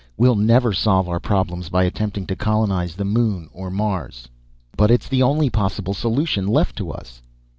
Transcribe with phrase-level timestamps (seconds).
[0.17, 4.29] We'll never solve our problems by attempting to colonize the moon or Mars."
[4.75, 7.21] "But it's the only possible solution left to us."